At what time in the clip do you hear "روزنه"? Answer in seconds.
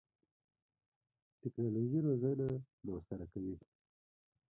2.07-2.47